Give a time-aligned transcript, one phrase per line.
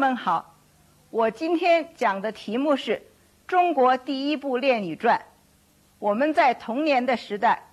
[0.00, 0.56] 们好，
[1.10, 3.02] 我今天讲的题目是
[3.46, 5.18] 中国第一部《恋女传》。
[5.98, 7.68] 我们在童年的时代，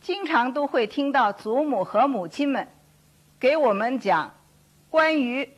[0.00, 2.66] 经常都会听到祖母和母亲们
[3.38, 4.34] 给我们讲
[4.88, 5.50] 关于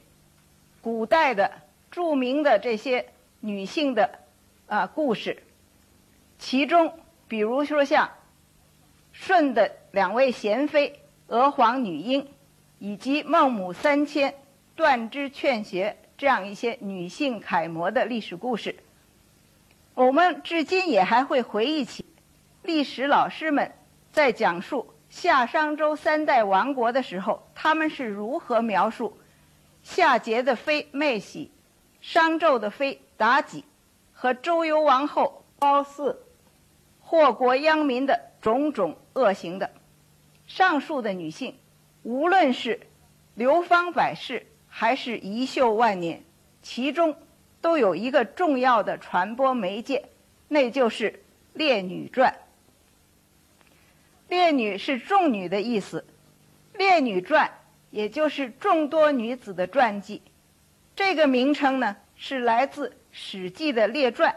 [0.81, 1.53] 古代的
[1.89, 4.19] 著名的这些女性的
[4.67, 5.45] 啊故事。
[6.37, 8.11] 其中，比如说像
[9.13, 12.27] 舜的两位贤妃娥皇、女英，
[12.81, 14.35] 以及孟母三迁、
[14.77, 18.77] 断肢劝学这样一些女性楷模的历史故事，
[19.95, 22.05] 我们至今也还会回忆起
[22.63, 23.73] 历史老师们
[24.13, 29.17] 在讲述夏商周三代王国的时候，他们是如何描述
[29.83, 31.51] 夏桀的妃妹喜、
[32.03, 33.65] 商纣的妃妲己
[34.13, 36.19] 和周幽王后褒姒
[37.01, 39.71] 祸国殃民的种种恶行的。
[40.47, 41.57] 上述的女性，
[42.03, 42.81] 无论是
[43.35, 44.47] 流芳百世
[44.79, 46.23] 还是遗秀万年，
[46.61, 47.17] 其中
[47.63, 50.11] 都有一个重要的传播媒介，
[50.49, 51.13] 那就是
[51.55, 52.31] 《列女传》。
[54.29, 56.05] 烈女是众女的意思，
[56.77, 57.47] 《烈女传》
[57.91, 60.21] 也就是众多女子的传记。
[60.95, 64.37] 这个名称呢，是来自《史记》的列传。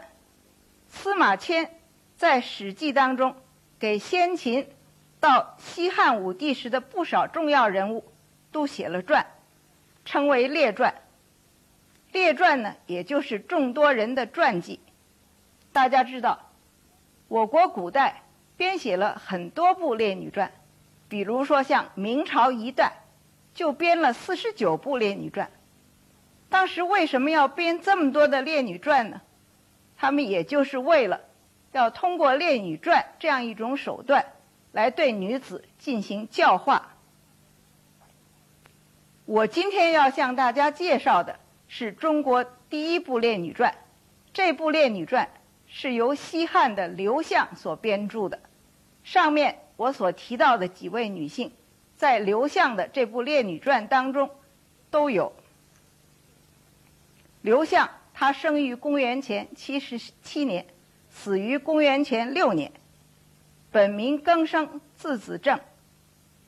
[0.88, 1.70] 司马迁
[2.16, 3.36] 在《史记》当中
[3.78, 4.66] 给先秦。
[5.20, 8.10] 到西汉武帝时的不少重要人物
[8.50, 9.26] 都写了传，
[10.10, 10.92] 称为列传。
[12.10, 14.80] 列传呢，也就是众多人的传记。
[15.72, 16.50] 大家知道，
[17.28, 18.22] 我国古代
[18.56, 20.50] 编写了很多部列女传，
[21.08, 23.04] 比如说像明朝一代
[23.54, 25.48] 就编了四十九部列女传。
[26.48, 29.20] 当时为什么要编这么多的列女传呢？
[29.96, 31.20] 他们也就是为了
[31.70, 34.26] 要通过列女传这样一种手段。
[34.72, 36.96] 来对女子进行教化。
[39.30, 43.70] 我今天要向大家介绍的是中国第一部《列女传》。
[44.32, 45.24] 这部《列女传》
[45.68, 48.40] 是由西汉的刘向所编著的。
[49.04, 51.52] 上面我所提到的几位女性，
[51.96, 54.28] 在刘向的这部《列女传》当中
[54.90, 55.32] 都有。
[57.40, 60.66] 刘向，他生于公元前七十七年，
[61.08, 62.72] 死于公元前六年。
[63.70, 65.60] 本名更生，字子正，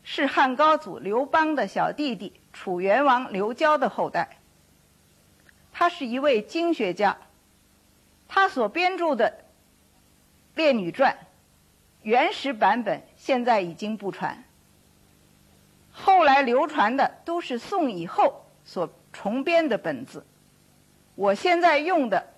[0.03, 4.39] 是汉高祖刘邦的小弟弟楚元王刘交的后代。
[5.73, 7.17] 他是一位经学家，
[8.29, 9.31] 他所编著的
[10.57, 11.15] 《列女传》
[12.03, 14.45] 原始版本现在已经不传，
[15.91, 20.27] 后来流传的都是宋以后所重编的本子。
[21.15, 22.35] 我现在用的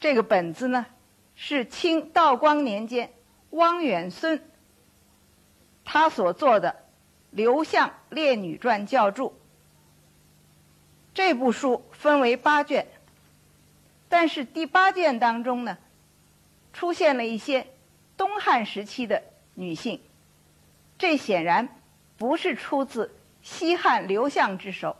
[0.00, 0.86] 这个本子呢，
[1.34, 3.12] 是清道光年间。
[3.50, 4.42] 汪远孙
[5.84, 6.70] 他所做的
[7.34, 9.30] 《刘向列女传教注》
[11.12, 12.86] 这部书分为八卷，
[14.08, 15.78] 但是第八卷当中呢，
[16.72, 17.66] 出现了一些
[18.16, 19.22] 东汉时期的
[19.54, 20.00] 女性，
[20.96, 21.68] 这显然
[22.16, 23.12] 不是出自
[23.42, 24.96] 西汉刘向之手，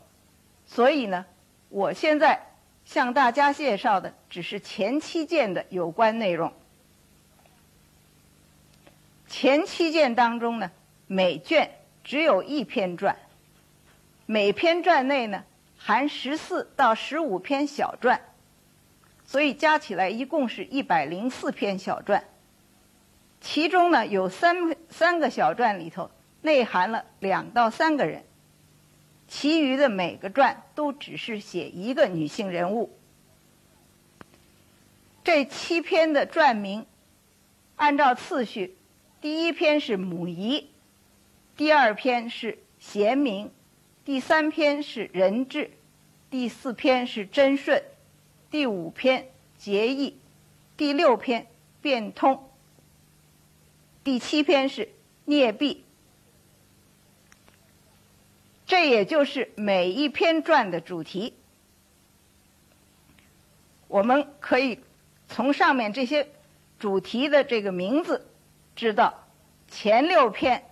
[0.65, 1.25] 所以呢，
[1.69, 2.47] 我现在
[2.83, 6.51] 向大家介绍的只是前七卷的有关内容。
[9.27, 10.71] 前七卷当中呢，
[11.07, 11.71] 每卷
[12.05, 13.17] 只有一篇传，
[14.27, 15.43] 每篇传内呢
[15.75, 18.21] 含十四到十五篇小传，
[19.25, 22.23] 所以加起来一共是一百零四篇小传。
[23.41, 24.55] 其中呢有三
[24.87, 26.11] 三个小传里头
[26.41, 28.23] 内含了两到三个人，
[29.27, 32.95] 其余的每个传都只是写一个女性人物。
[35.23, 36.85] 这七篇的传名
[37.77, 38.77] 按照次序。
[39.21, 40.69] 第一篇是母仪，
[41.57, 43.49] 第二篇是贤明，
[44.03, 45.71] 第三篇是仁智，
[46.29, 47.81] 第四篇是贞顺，
[48.51, 50.17] 第五篇节义，
[50.75, 51.47] 第六篇
[51.81, 52.49] 变通，
[54.03, 54.89] 第七篇是
[55.23, 55.85] 涅弊。
[58.65, 61.33] 这也就是每一篇传的主题。
[63.87, 64.79] 我们可以
[65.29, 66.27] 从上面这些
[66.79, 68.27] 主题的这个名字。
[68.75, 69.23] 知道
[69.69, 70.65] 前六篇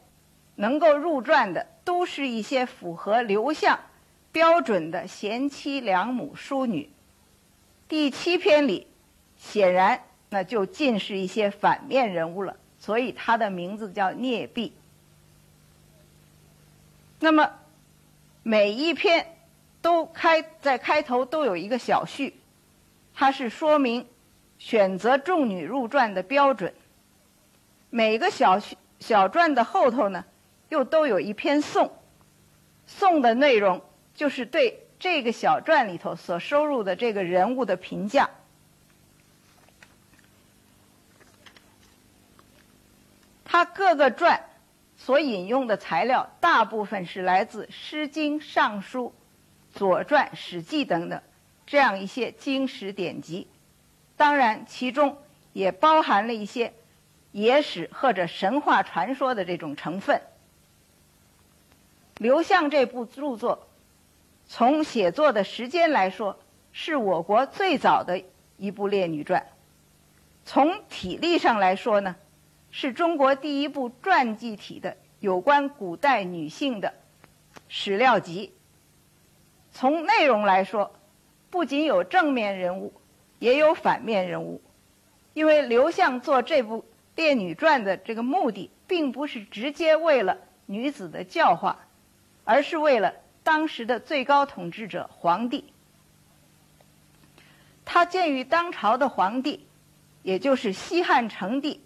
[0.56, 3.80] 能够入传的，都是一些符合刘向
[4.32, 6.90] 标准的贤妻良母淑女。
[7.88, 8.88] 第七篇里，
[9.38, 14.74] 显然那就尽是一些反面人物了，所以它的名字叫孽婢。
[17.20, 17.52] 那么
[18.42, 19.38] 每一篇
[19.82, 22.36] 都开在开头都有一个小序，
[23.14, 24.08] 它是说明
[24.58, 26.74] 选择众女入传的标准。
[27.90, 28.60] 每个小
[29.00, 30.26] 小传的后头呢，
[30.74, 31.94] 又都有一篇颂，
[32.88, 33.84] 颂的内容
[34.16, 38.28] 就是对这个小传里头所收入的这个人物的评价。
[43.46, 44.50] 他各个传
[44.98, 49.14] 所引用的材料，大部分是来自《诗经》《尚书》
[49.78, 51.22] 《左传》《史记》等等
[51.68, 53.48] 这样一些经史典籍。
[54.18, 55.20] 当然，其中
[55.54, 56.74] 也包含了一些
[57.32, 60.20] 野史或者神话传说的这种成分。
[62.18, 63.68] 刘向这部著作，
[64.46, 66.40] 从写作的时间来说，
[66.72, 68.24] 是我国最早的
[68.58, 69.42] 一部列女传；
[70.46, 72.16] 从体例上来说呢。
[72.76, 76.92] 是中国第一部传记体的有关古代女性的
[77.68, 78.52] 史料集。
[79.72, 80.92] 从内容来说，
[81.52, 82.92] 不仅有正面人物，
[83.38, 84.60] 也有反面人物。
[85.36, 86.80] 因为刘向做这部
[87.16, 91.78] 《列女传》的这个目的，并不是直接为了女子的教化，
[92.46, 93.14] 而是为了
[93.44, 95.74] 当时的最高统治者皇帝。
[97.86, 99.68] 他鉴于当朝的皇帝，
[100.22, 101.82] 也就是西汉成帝。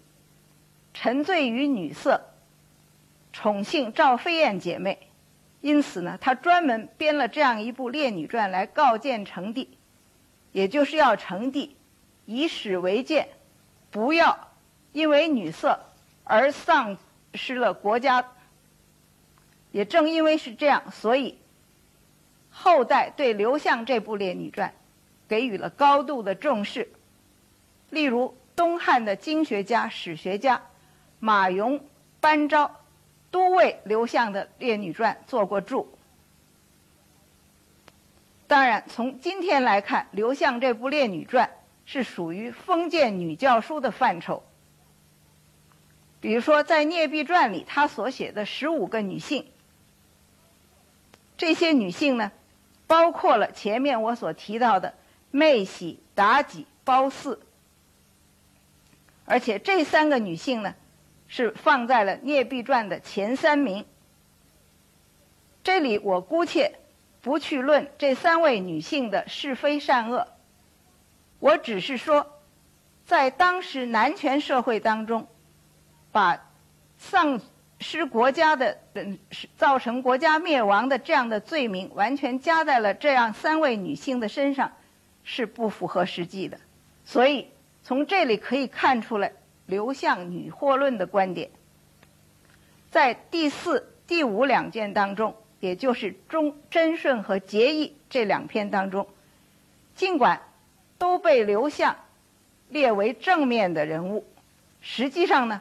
[0.94, 2.22] 沉醉于女色，
[3.32, 5.10] 宠幸赵飞燕姐妹，
[5.60, 9.76] 因此呢，他专门编了这样一部《列女传》来告诫成帝，
[10.50, 11.76] 也就是要成帝
[12.24, 13.28] 以史为鉴，
[13.90, 14.48] 不要
[14.92, 15.78] 因为女色
[16.24, 16.96] 而丧
[17.34, 18.32] 失了国家。
[19.78, 21.38] 也正因为是这样，所以
[22.50, 24.70] 后代对刘向这部《列女传》
[25.28, 26.90] 给予了高度的重视。
[27.90, 30.62] 例如，东汉的经学家、史学家。
[31.20, 31.80] 马融、
[32.18, 32.80] 班昭
[33.30, 35.96] 都为刘向的《列女传》做过注。
[38.48, 41.46] 当然，从今天来看，刘向这部《列女传》
[41.86, 44.42] 是属于封建女教书的范畴。
[46.20, 49.46] 比如说，在《聂壁传》里，他所写的十五个女性，
[51.38, 52.30] 这些女性呢，
[52.86, 54.92] 包括了前面我所提到的
[55.30, 57.38] 妹喜、妲己、褒姒，
[59.24, 60.74] 而且这三个女性呢。
[61.30, 63.84] 是放在了《聂壁传》的前三名。
[65.62, 66.78] 这里我姑且
[67.20, 70.26] 不去论这三位女性的是非善恶，
[71.38, 72.40] 我只是说，
[73.04, 75.28] 在当时男权社会当中，
[76.12, 76.48] 把
[76.96, 77.42] 丧
[77.80, 79.18] 是国家的嗯、
[79.56, 84.72] 造成国家灭亡的这样的罪名完全加在了这样三位女性的身上，
[85.24, 86.58] 是不符合实际的。
[87.04, 87.48] 所以
[87.82, 89.32] 从这里可以看出来。
[89.66, 91.50] 刘向女祸论的观点，
[92.90, 99.06] 在第四、第五两卷当中，也就是《中贞顺》和《节义》这两篇当中，
[99.94, 100.40] 尽管
[100.96, 101.96] 都被刘向
[102.70, 104.24] 列为正面的人物，
[104.80, 105.60] 实际上呢，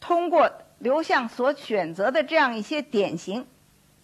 [0.00, 3.46] 通过刘向所选择的这样一些典型，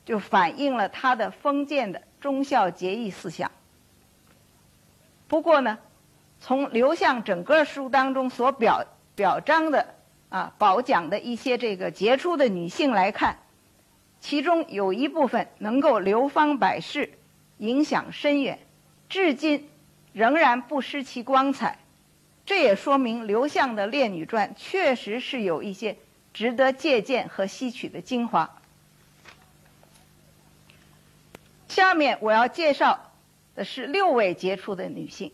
[0.05, 3.51] 就反映了他的封建的忠孝节义思想。
[5.29, 5.79] 不过呢，
[6.41, 8.85] 从刘向整个书当中所表。
[9.15, 9.95] 表彰的
[10.31, 13.37] 啊，褒奖的一些这个杰出的女性来看，
[14.21, 17.13] 其中有一部分能够流芳百世，
[17.59, 18.59] 影响深远，
[19.11, 19.69] 至今
[20.15, 21.79] 仍然不失其光彩。
[22.47, 25.99] 这也说明刘向的《列女传》确实是有一些
[26.33, 28.59] 值得借鉴和吸取的精华。
[31.69, 33.13] 下面我要介绍
[33.55, 35.33] 的是六位杰出的女性。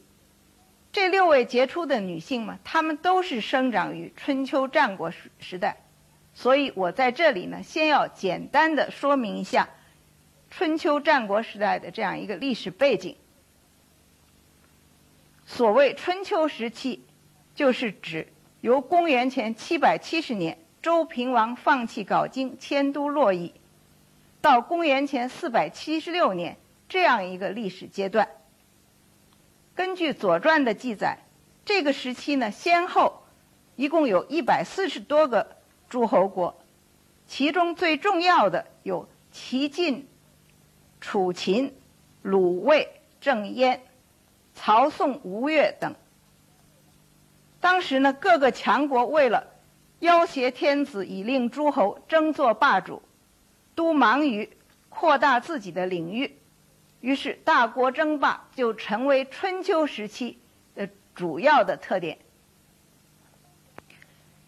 [0.91, 5.77] 这六位杰出的女性嘛，她们都是生长于春秋战国时时代，
[6.35, 9.69] 所以我在这里呢，先要简单的说明一下
[10.51, 13.15] 春秋战国时代的这样一个历史背景。
[15.45, 17.05] 所谓春秋时期，
[17.55, 18.27] 就是指
[18.61, 23.53] 由公元前770年周平王放弃镐京迁都洛邑，
[24.41, 26.57] 到公元前476年
[26.89, 28.29] 这样一个历史阶段。
[29.75, 31.19] 根据《左传》的记载，
[31.65, 33.23] 这个时期呢，先后
[33.77, 35.57] 一共有一百四十多个
[35.89, 36.57] 诸侯国，
[37.27, 40.09] 其中最重要的有齐、晋、
[41.01, 41.75] 楚、秦、
[42.23, 43.83] 鲁、卫、郑、燕、
[44.55, 45.95] 曹、宋、吴越等。
[47.61, 49.47] 当时呢，各个强国为了
[50.01, 53.03] 要挟天子，以令诸侯争做霸主，
[53.75, 54.49] 都忙于
[54.89, 56.37] 扩大自己的领域。
[57.01, 60.39] 于是，大国争霸就成为春秋时期
[60.75, 62.19] 的主要的特点。《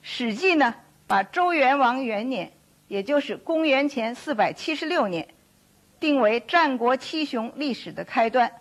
[0.02, 0.74] 史记》呢，
[1.06, 2.52] 把周元王元年，
[2.88, 5.28] 也就是公元前476年，
[6.00, 8.52] 定为战国七雄历史的开端。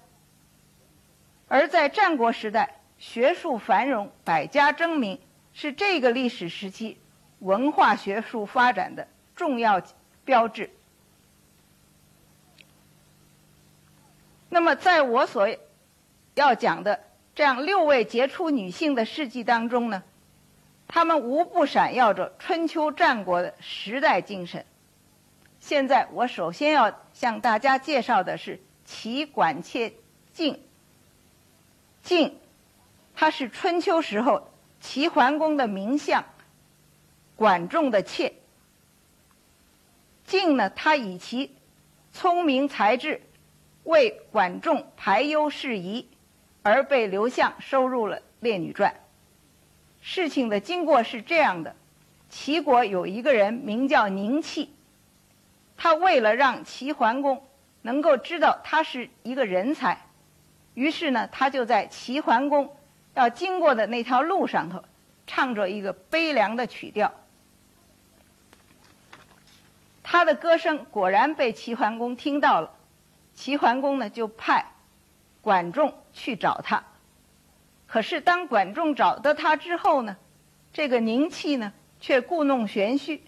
[1.47, 5.19] 而在战国时代，学术繁荣，百家争鸣，
[5.61, 6.97] 是这个历史时期
[7.39, 9.81] 文化学术发展的重要
[10.23, 10.69] 标志。
[14.47, 15.49] 那么，在我所
[16.33, 17.01] 要讲的
[17.35, 20.01] 这样六位杰出女性的事迹当中呢，
[20.87, 24.65] 她们无不闪耀着春秋战国的时代精神。
[25.59, 29.91] 现在，我首先要向大家介绍的是齐管妾
[30.31, 30.57] 静。
[32.01, 32.39] 静，
[33.13, 34.49] 她是春秋时候
[34.79, 36.23] 齐桓公的名相
[37.35, 38.33] 管仲的妾。
[40.25, 41.55] 静呢，她以其
[42.11, 43.21] 聪明才智。
[43.85, 46.07] 为管仲排忧释疑，
[46.61, 48.91] 而被刘向收入了《列女传》。
[49.99, 51.75] 事情的经过是这样的：
[52.29, 54.75] 齐国有一个人名叫宁戚，
[55.75, 57.41] 他为了让齐桓公
[57.81, 60.05] 能够知道他是一个人才，
[60.75, 62.75] 于是呢，他就在齐桓公
[63.19, 64.81] 要经过的那条路上头
[65.27, 67.11] 唱着一个悲凉的曲调。
[70.01, 72.71] 他的歌声果然被齐桓公听到了。
[73.35, 74.65] 齐桓公呢，就派
[75.41, 76.83] 管仲去找他。
[77.87, 80.17] 可是当管仲找到他之后呢，
[80.73, 83.23] 这个宁戚呢，却故弄玄虚，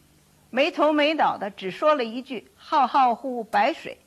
[0.50, 4.00] 没头没脑的只说了一句“浩浩乎白水”。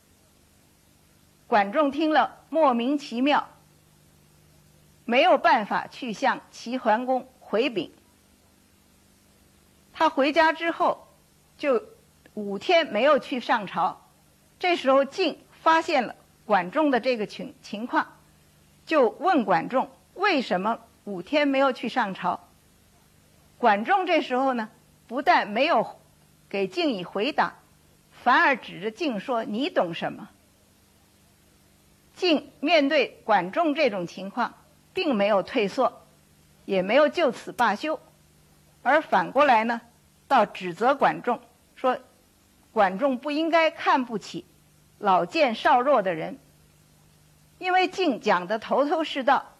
[1.47, 3.49] 管仲听了莫名其妙，
[5.04, 7.92] 没有办法去向齐桓公回禀。
[9.92, 11.08] 他回家之后，
[11.56, 11.82] 就
[12.34, 14.00] 五天没有去上朝。
[14.58, 15.38] 这时候晋。
[15.64, 18.18] 发现了管仲的这个情情况，
[18.84, 22.49] 就问管仲为什么五天没有去上朝。
[23.56, 24.68] 管仲这时候呢，
[25.06, 25.99] 不但没有
[26.50, 27.54] 给晋以回答，
[28.11, 30.28] 反而指着晋说：“你懂什么？”
[32.12, 34.52] 晋面对管仲这种情况，
[34.95, 36.07] 并没有退缩，
[36.65, 38.01] 也没有就此罢休，
[38.83, 39.83] 而反过来呢，
[40.27, 41.41] 倒指责管仲
[41.77, 41.99] 说
[42.73, 44.47] ：“管仲不应该看不起。”
[44.99, 46.39] 老健少弱的人，
[47.59, 49.53] 因为敬讲的头头是道，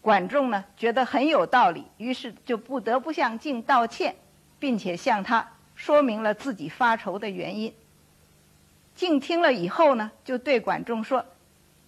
[0.00, 4.16] 管仲呢觉得很有道理，于是就不得不向敬道歉，
[4.58, 7.72] 并且向他说明了自己发愁的原因。
[8.96, 11.24] 敬听了以后呢，就对管仲说：“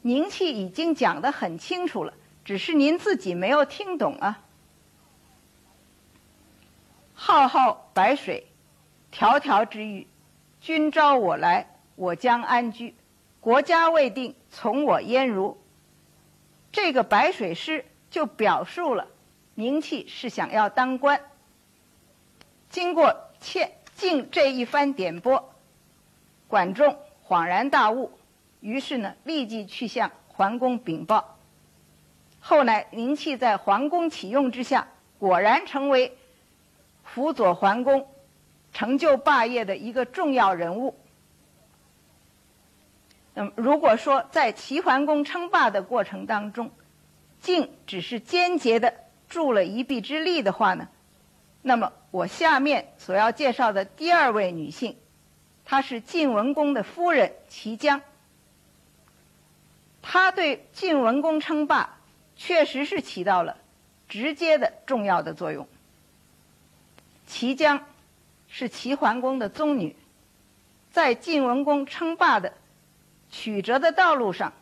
[0.03, 2.13] 宁戚已经讲得很清楚了，
[2.45, 4.43] 只是您自己没有听懂啊。
[7.15, 8.47] 浩浩白水，
[9.13, 10.07] 迢迢之域，
[10.61, 12.95] 君召我来。”我将安居，
[13.39, 15.59] 国家未定，从我焉如？
[16.73, 19.07] 这个白水诗就表述了
[19.55, 21.21] 宁戚是想要当官。
[22.71, 25.53] 经过切敬这一番点拨，
[26.49, 26.97] 管仲
[27.29, 28.11] 恍然大悟，
[28.61, 31.39] 于是呢，立即去向桓公禀报。
[32.45, 34.89] 后来宁戚在桓公启用之下，
[35.21, 36.19] 果然成为
[37.05, 38.09] 辅佐桓公、
[38.73, 40.99] 成就霸业的一个重要人物。
[43.35, 46.73] 那么，如果说在齐桓公称霸的过程当中，
[47.41, 48.93] 晋只是间接的
[49.29, 50.89] 助了一臂之力的话呢，
[51.63, 54.97] 那么我下面所要介绍的第二位女性，
[55.65, 58.03] 她是晋文公的夫人齐姜。
[60.03, 61.99] 她对晋文公称霸
[62.37, 63.57] 确实是起到了
[64.09, 65.69] 直接的重要的作用。
[67.27, 67.87] 齐姜
[68.49, 69.97] 是齐桓公的宗女，
[70.91, 72.53] 在晋文公称霸的。
[73.31, 74.53] 曲折的道路上，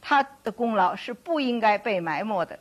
[0.00, 2.60] 他的功劳是不应该被埋没的。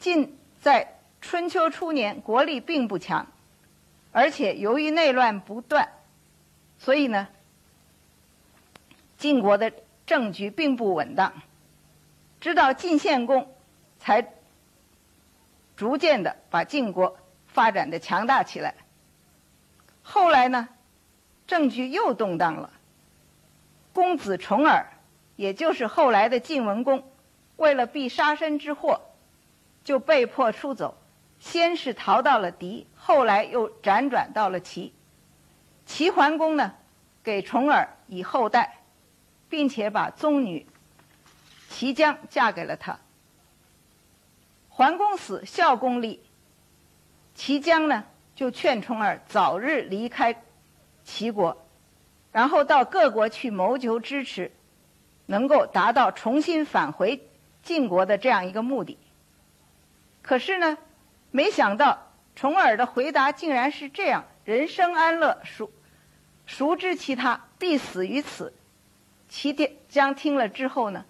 [0.00, 3.28] 晋在春秋初年国力并不强，
[4.10, 5.88] 而且由于内乱不断，
[6.76, 7.28] 所以呢，
[9.16, 9.72] 晋国的
[10.04, 11.32] 政局并不稳当。
[12.40, 13.54] 直到晋献公，
[13.98, 14.32] 才
[15.76, 18.74] 逐渐的把晋国发展的强大起来。
[20.02, 20.68] 后来呢，
[21.46, 22.70] 政局又动荡了。
[23.92, 24.86] 公子重耳，
[25.36, 27.04] 也就是后来的晋文公，
[27.56, 29.00] 为了避杀身之祸，
[29.84, 30.96] 就被迫出走。
[31.38, 34.92] 先是逃到了狄，后来又辗转到了齐。
[35.86, 36.74] 齐桓公呢，
[37.24, 38.82] 给重耳以后代，
[39.48, 40.66] 并且把宗女
[41.80, 42.98] 齐姜嫁给了他。
[44.68, 46.20] 桓公死，孝公立，
[47.34, 50.42] 齐姜呢就劝重耳早日离开
[51.04, 51.64] 齐国。
[52.32, 54.52] 然后到各国去谋求支持，
[55.24, 57.26] 能够达到重新返回
[57.62, 58.98] 晋国的这样一个目的。
[60.20, 60.76] 可是呢，
[61.30, 65.72] 没想到重耳的回答竟然是这样：“人生安乐，孰
[66.46, 67.48] 孰知其他？
[67.58, 68.52] 必死于此。”
[69.30, 71.06] 齐姜听了之后呢，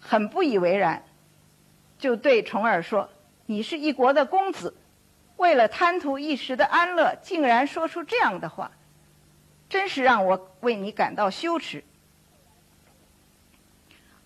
[0.00, 1.04] 很不以为然，
[1.98, 3.10] 就对重耳说
[3.46, 4.74] ：“你是一国的公子，
[5.36, 8.72] 为了贪图一时的安乐，竟然说出这样的话。”
[9.68, 11.84] 真是让我为你感到羞耻。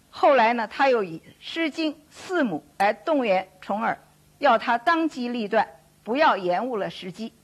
[0.09, 3.99] 后来呢，他又以《诗经》四母来动员重耳，
[4.39, 5.69] 要他当机立断，
[6.03, 7.35] 不要延误了时机。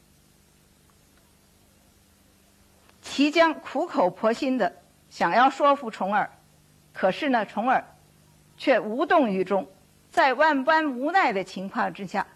[3.03, 6.31] 齐姜苦口婆心的想要说服重耳，
[6.95, 7.85] 可是呢，重耳
[8.61, 9.67] 却无动于衷。
[10.11, 12.27] 在万般无奈的情况之下，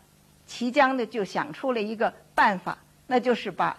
[0.47, 3.77] 齐姜呢就想出了一个办法，那就是把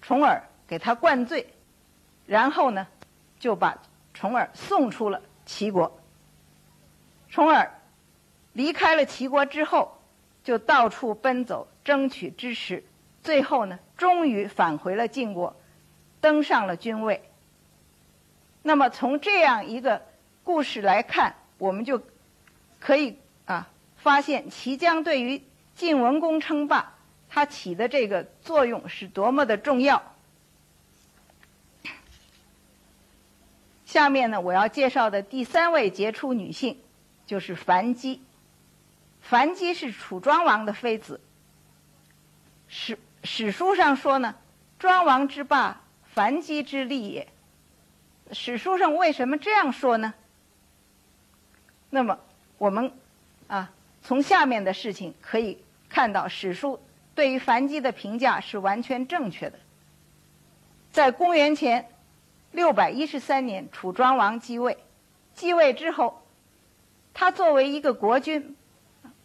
[0.00, 1.44] 重耳给他灌醉，
[2.24, 2.86] 然后呢
[3.40, 3.76] 就把
[4.14, 5.98] 重耳送出了齐国。
[7.28, 7.68] 重耳
[8.52, 9.98] 离开了齐国之后，
[10.44, 12.84] 就到处奔走，争取支持，
[13.24, 15.56] 最后呢，终于返回了晋国，
[16.20, 17.28] 登上了君位。
[18.62, 20.02] 那么从这样一个
[20.44, 22.02] 故事来看，我们就
[22.80, 25.42] 可以啊发现齐姜对于
[25.74, 26.94] 晋文公称霸，
[27.28, 30.14] 它起的这个作用是多么的重要。
[33.84, 36.78] 下面呢，我要介绍的第三位杰出女性。
[37.26, 38.22] 就是樊姬，
[39.20, 41.20] 樊姬是楚庄王的妃子。
[42.68, 44.34] 史史书上说呢，
[44.78, 45.82] 庄王之霸，
[46.14, 47.28] 樊姬之利也。
[48.32, 50.14] 史书上为什么这样说呢？
[51.90, 52.18] 那么
[52.58, 52.92] 我们
[53.46, 53.70] 啊，
[54.02, 56.80] 从下面的事情可以看到，史书
[57.14, 59.58] 对于樊姬的评价是完全正确的。
[60.92, 61.88] 在公元前
[62.52, 64.76] 六百一十三年，楚庄王继位，
[65.34, 66.22] 继位之后。
[67.14, 68.54] 他作为一个国君，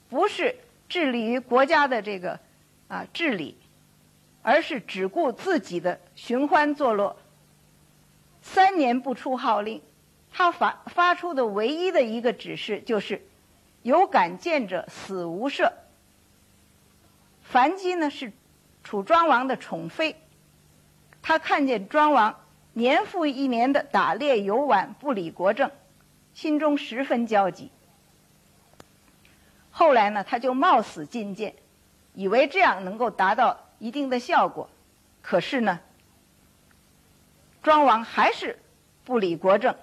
[0.10, 0.56] 不是
[0.90, 2.40] 致力于国家的这个
[2.88, 3.56] 啊治理，
[4.42, 7.16] 而是只顾自己的寻欢作乐。
[8.42, 9.80] 三年不出号令，
[10.36, 13.24] 他发发出的唯一的一个指示就是
[13.84, 15.72] “有敢谏者，死无赦”。
[17.46, 18.34] 樊姬呢是
[18.84, 20.16] 楚庄王的宠妃，
[21.22, 22.40] 他看见庄王
[22.74, 25.70] 年复一年的打猎游玩，不理国政，
[26.34, 27.70] 心中十分焦急。
[29.70, 31.54] 后来呢，他就冒死进谏，
[32.16, 34.68] 以为这样能够达到一定的效果。
[35.22, 35.80] 可是呢，
[37.62, 38.60] 庄王还是
[39.04, 39.76] 不理国政，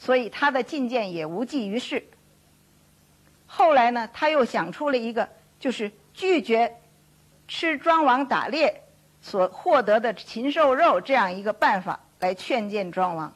[0.00, 2.08] 所以他的进谏也无济于事。
[3.46, 6.80] 后来呢，他又想出了一个，就是拒绝
[7.46, 8.82] 吃庄王打猎
[9.20, 13.30] 所获得的禽兽肉这样一个办法来劝谏庄王。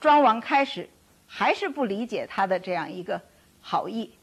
[0.00, 0.88] 庄王开始
[1.26, 3.20] 还是不理解他的这样一个
[3.60, 4.14] 好意。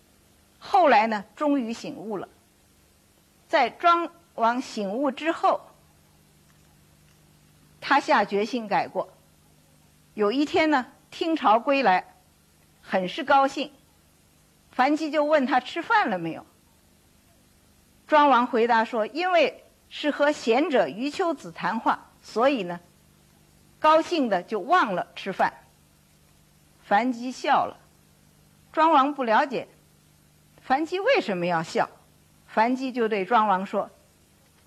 [0.59, 2.29] 后来呢，终于醒悟了。
[3.49, 5.59] 在庄王醒悟之后，
[7.81, 9.09] 他下决心改过。
[10.13, 12.15] 有一天呢，听朝归来，
[12.81, 13.71] 很是高兴。
[14.71, 16.45] 樊姬就问他吃饭了没有。
[18.07, 22.79] 庄王回答说：“因为是和贤者余秋子谈话，所以呢，
[23.79, 25.53] 高兴的就忘了吃饭。”
[26.85, 27.77] 樊姬笑了。
[28.71, 29.67] 庄王不了解。
[30.61, 31.89] 樊姬为什么要笑？
[32.47, 33.89] 樊姬就对庄王说：“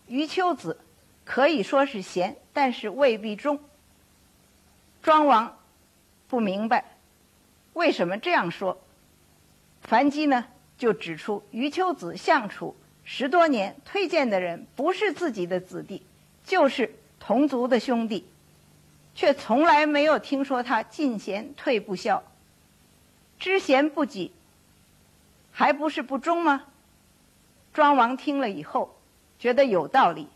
[0.07, 0.81] 余秋子
[1.24, 3.61] 可以说是贤，但是未必忠。”
[5.02, 5.59] 庄王
[6.32, 6.82] 不明白
[7.74, 8.80] 为什么这样说。
[9.82, 10.46] 樊姬呢，
[10.78, 16.02] 就指出余秋子相处十多年，推荐的人不是自己的子弟，
[16.46, 18.26] 就是同族的兄弟，
[19.14, 22.22] 却从来没有听说他进贤退不肖，
[23.38, 24.32] 知贤不己。
[25.50, 26.62] 还不是不忠吗？
[27.74, 28.96] 庄王听了以后，
[29.38, 30.28] 觉得有道理，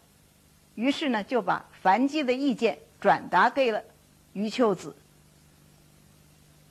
[0.74, 3.82] 于是呢，就把樊姬的意见转达给了
[4.34, 4.94] 余秋子。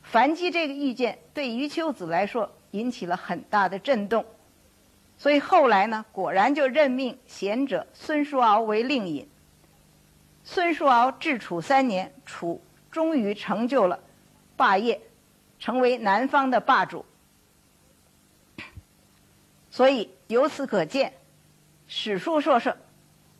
[0.06, 4.26] 樊姬这个意见对余秋子来说引起了很大的震动，
[5.18, 9.28] 所以后来呢，果然就任命贤者孙叔敖为令尹。
[10.44, 14.00] 孙叔敖治楚三年，楚终于成就了
[14.56, 15.02] 霸业，
[15.60, 17.04] 成为南方的霸主。
[19.72, 21.14] 所以由此可见，
[21.88, 22.78] 史书说是，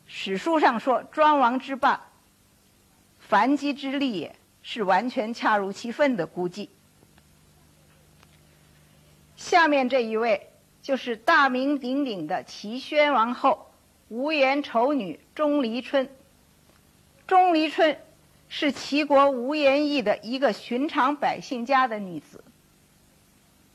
[0.06, 2.08] 史书上说庄王之霸，
[3.20, 4.36] 樊姬之利也
[4.68, 6.70] 是完全恰如其分的估计。
[9.36, 10.50] 下面这一位
[10.82, 13.70] 就是大名鼎鼎的齐宣王后
[14.08, 16.10] 无颜丑女钟离春。
[17.28, 17.96] 钟离春
[18.48, 22.42] 是齐国无颜邑的一个寻常百姓家的女子，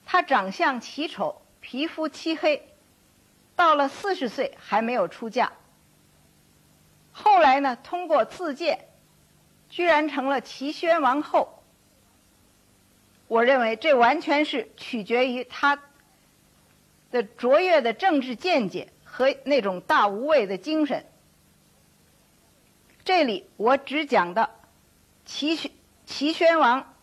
[0.05, 1.41] 她长相奇丑。
[1.61, 2.67] 皮肤漆黑，
[3.55, 5.53] 到了四十岁还没有出嫁。
[7.13, 8.87] 后来呢，通过自荐，
[9.71, 11.63] 居然成了齐宣王后。
[13.27, 15.81] 我认为这完全是取决于他
[17.09, 21.05] 的卓越的政治见解和那种大无畏的精神。
[23.05, 24.51] 这里我只讲到
[25.25, 25.71] 齐宣
[26.05, 26.93] 齐宣王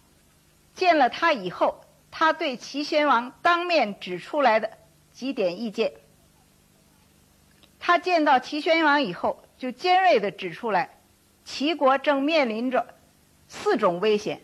[0.74, 4.76] 见了他以后，他对齐宣王当面指出来的
[5.12, 5.94] 几点意见。
[7.80, 10.97] 他见到齐宣王以后，就尖锐地指出来，
[11.48, 12.94] 齐国正面临着
[13.48, 14.42] 四种危险。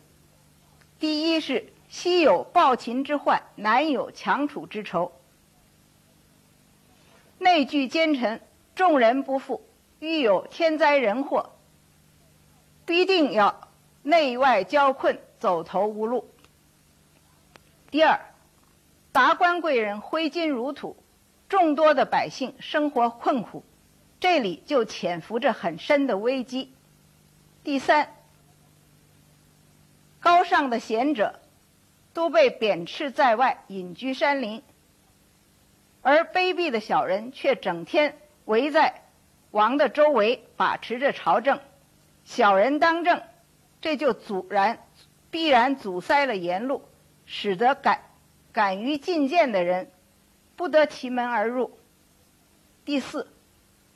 [0.99, 5.13] 第一是西有暴秦之患，南有强楚之仇，
[7.37, 8.41] 内聚奸臣，
[8.75, 9.67] 众人不富，
[9.99, 11.51] 遇有天灾人祸，
[12.87, 13.69] 必定要
[14.03, 16.31] 内外交困，走投无路。
[17.91, 18.19] 第二，
[19.13, 20.97] 达官贵人挥金如土。
[21.51, 23.63] 众多的百姓生活困苦，
[24.19, 26.74] 这里就潜伏着很深的危机。
[27.65, 28.15] 第三，
[30.21, 31.41] 高尚的贤者
[32.13, 34.63] 都被贬斥在外，隐居山林，
[36.03, 39.03] 而卑鄙的小人却整天围在
[39.51, 41.59] 王的周围，把持着朝政。
[42.27, 43.23] 小人当政，
[43.81, 44.85] 这就阻然
[45.31, 46.87] 必然阻塞了言路，
[47.25, 48.03] 使得敢
[48.53, 49.91] 敢于进谏的人。
[50.55, 51.77] 不得其门而入。
[52.85, 53.27] 第四，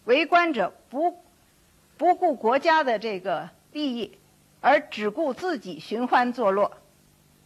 [0.05, 1.23] 为官者不
[1.97, 4.19] 不顾国家的这个利益，
[4.61, 6.79] 而只顾自己寻欢作乐，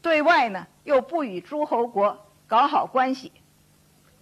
[0.00, 3.32] 对外呢又不与诸侯国搞好关系。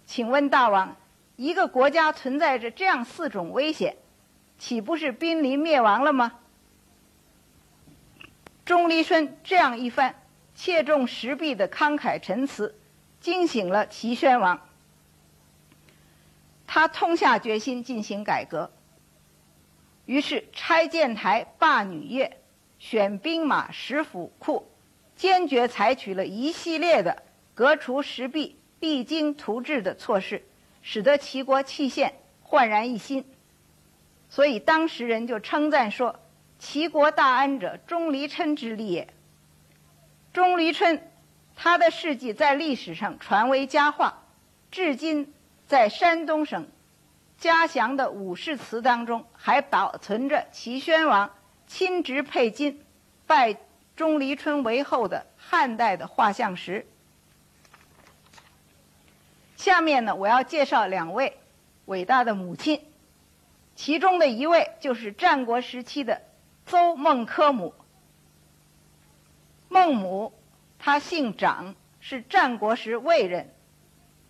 [0.05, 0.97] 请问大王，
[1.37, 3.95] 一个国家存在着这样四种危险，
[4.57, 6.33] 岂不是濒临灭亡了吗？
[8.65, 10.15] 钟离春这样一番
[10.53, 12.75] 切中时弊的慷慨陈词，
[13.21, 14.59] 惊醒了齐宣王。
[16.67, 18.69] 他痛下决心进行改革，
[20.11, 22.29] 于是拆建台、罢女乐、
[22.79, 24.69] 选兵马、食府库，
[25.15, 30.43] 坚决采取了一系列的革除时弊、励精图治的措施，
[30.81, 33.23] 使得齐国气县焕然一新。
[34.27, 36.19] 所以当时人就称赞说
[36.59, 39.07] ：“齐国大安者，钟离琛之力也。”
[40.33, 41.09] 钟离琛，
[41.55, 44.25] 他的事迹在历史上传为佳话，
[44.71, 45.33] 至今。
[45.67, 46.67] 在山东省
[47.41, 51.33] 嘉祥的武士祠当中，还保存着齐宣王
[51.65, 52.85] 亲执佩金、
[53.25, 53.57] 拜
[53.95, 56.85] 钟离春为后的汉代的画像石。
[59.55, 61.39] 下面呢，我要介绍两位
[61.85, 62.85] 伟大的母亲，
[63.75, 66.21] 其中的一位就是战国时期的
[66.67, 67.73] 邹孟轲母。
[69.67, 70.31] 孟母，
[70.77, 73.51] 她姓长，是战国时魏人。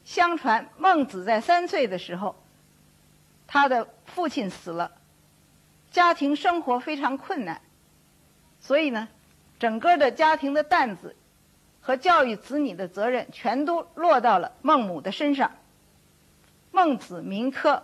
[0.06, 2.40] 相传孟子在三岁的时候，
[3.54, 4.94] 他的父亲死了，
[5.92, 7.62] 家庭生活非常困难，
[8.62, 9.10] 所以呢，
[9.60, 11.18] 整个的家庭的担子
[11.82, 15.52] 和教育子女的责任全都落到了孟母的身上。
[16.72, 17.82] 孟子名轲，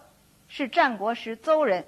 [0.48, 1.86] 是战国时邹人。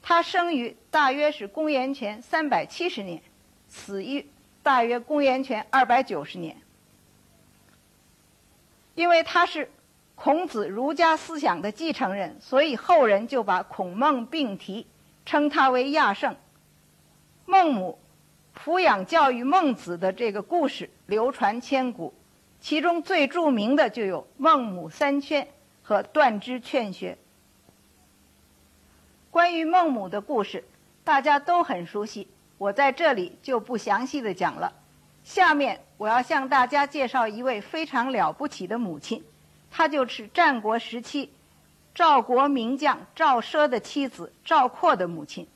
[0.00, 3.20] 他生于大约是公元前三百七十年，
[3.68, 4.24] 死于
[4.62, 6.56] 大约公元前二百九十年。
[8.94, 9.68] 因为他是
[10.16, 14.86] 孔子儒家思想的继承人，所以后人就把孔孟并提，
[15.24, 16.34] 称他为亚圣。
[17.44, 17.98] 孟母
[18.58, 22.12] 抚养教育孟子的这个故事流传千古，
[22.60, 25.46] 其中最著名的就有孟母三迁
[25.82, 27.18] 和断肢劝学。
[29.30, 30.64] 关于孟母的故事，
[31.04, 32.26] 大家都很熟悉，
[32.56, 34.72] 我在这里就不详细的讲了。
[35.22, 39.22] 下面我要向大家介绍一位非常了不起的母亲，
[39.76, 41.30] 她就是战国时期
[41.94, 45.46] 赵国名将赵奢的妻子赵括的母亲。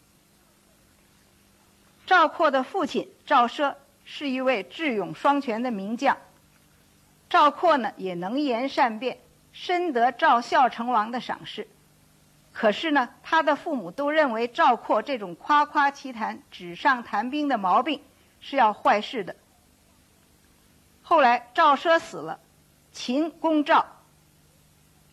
[2.06, 6.18] 赵括的父亲赵奢是一位智勇双全的名将，
[7.30, 9.16] 赵括呢也能言善辩，
[9.54, 11.66] 深得赵孝成王的赏识。
[12.52, 18.02] 可是呢，他的父母都认为赵括这种夸夸其谈、纸上谈兵的毛病
[18.38, 19.35] 是要坏事的。
[21.00, 22.38] 后来赵奢死了，
[22.92, 23.87] 秦攻赵，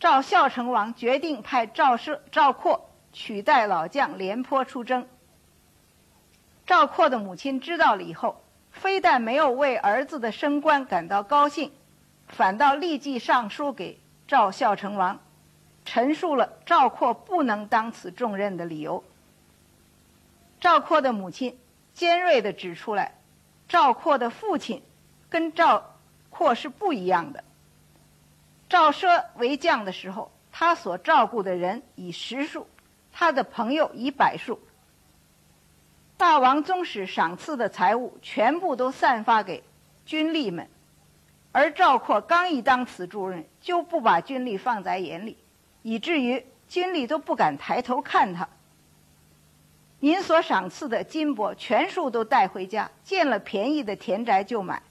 [0.00, 5.08] 赵孝成王决定派赵奢、赵括取代老将廉颇出征。
[6.66, 11.72] 赵括的母亲知道了以后，非但没有为儿子的升官感到高兴，
[12.28, 15.18] 反倒立即上书给赵孝成王，
[15.84, 19.02] 陈述了赵括不能当此重任的理由。
[20.60, 21.58] 赵括的母亲
[21.94, 23.14] 尖锐地指出来，
[23.68, 24.82] 赵括的父亲。
[25.30, 25.94] 跟赵
[26.30, 27.44] 括是不一样的。
[28.68, 32.66] 赵奢为将的时候，他所照顾的人以十数，
[33.12, 34.60] 他的朋友以百数。
[36.16, 39.62] 大王宗室赏赐的财物全部都散发给
[40.04, 40.68] 军吏们，
[41.52, 45.38] 而赵括刚一当此重任，就不把军吏放在眼里，
[45.82, 48.48] 以至于军吏都不敢抬头看他。
[50.00, 54.82] 您所赏赐的金帛全数都带回家，见了便宜的田宅就买。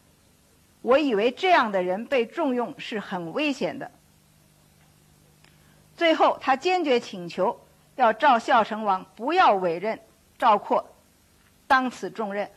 [0.81, 3.91] 我以为这样的人被重用是很危险的。
[5.95, 7.59] 最后，他坚决请求
[7.95, 9.99] 要赵孝成王不要委任
[10.37, 10.87] 赵括
[11.65, 12.49] 当此重任，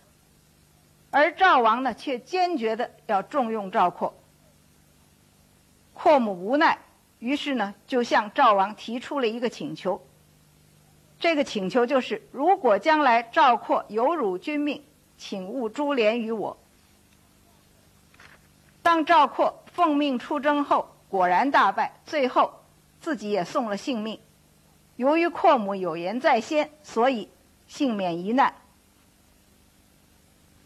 [1.11, 4.15] 而赵王呢却坚决的要重用赵括。
[5.95, 6.79] 阔母无奈，
[7.19, 10.03] 于是呢就向赵王提出了一个请求。
[11.19, 14.85] 这个请求就是：如果将来赵括有辱君命，
[15.19, 16.57] 请勿株连于我。
[18.83, 22.53] 当赵括奉命出征后，果然大败，最后
[23.01, 24.19] 自己也送了性命。
[24.97, 27.29] 由于阔母有言在先，所以
[27.67, 28.55] 幸免一难。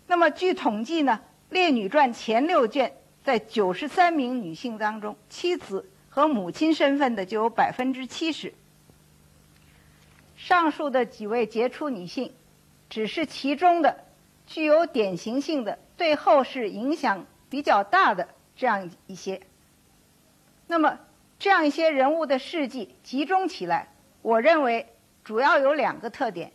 [0.07, 1.21] 那么据统计呢，
[1.53, 8.55] 《列女传》前六卷在九十三名女性当中，妻子和母亲身份的就有百分之七十。
[10.37, 12.33] 上述的几位杰出女性，
[12.91, 14.05] 只是其中的
[14.47, 17.25] 具有典型性的，对后世影响。
[17.51, 19.41] 比较大的这样一些，
[20.67, 20.99] 那么
[21.39, 23.89] 这样一些人物的事迹集中起来，
[24.23, 26.53] 我认为主要有两个特点：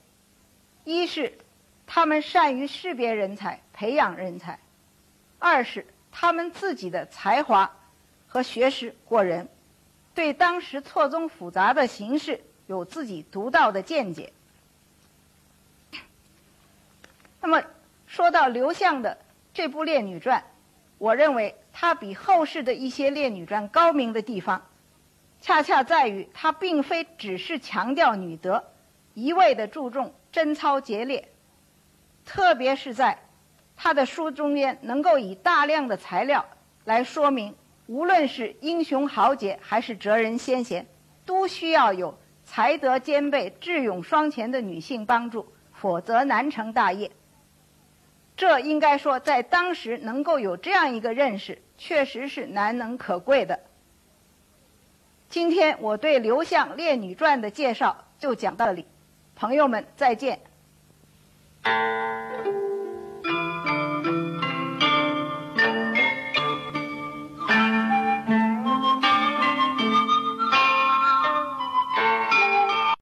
[0.83, 1.37] 一是
[1.87, 4.59] 他们善于识别人才、培养人才；
[5.37, 7.71] 二是他们自己的才华
[8.27, 9.47] 和学识过人，
[10.13, 14.33] 对当时错综复杂的形势有自己独到的见解。
[17.41, 17.63] 那么
[18.05, 19.17] 说到刘向的
[19.53, 20.41] 这部《列女传》。
[20.99, 24.61] 我认为他比后世的一些列女传高明的地方，
[25.41, 28.63] 恰恰在于他并非只是强调女德，
[29.13, 31.29] 一味的注重贞操节烈，
[32.25, 33.17] 特别是在
[33.77, 36.45] 他的书中间，能够以大量的材料
[36.83, 37.55] 来说明，
[37.87, 40.85] 无论是英雄豪杰还是哲人先贤，
[41.25, 47.09] 都需要有才德兼备、智勇双全的女性帮助，否则难成大业。
[48.39, 53.59] 这应该说，在当时能够有这样一个认识，确实是难能可贵的。
[55.27, 58.85] 今天我对刘向《列女传》的介绍就讲到这里，
[59.35, 60.39] 朋友们再见。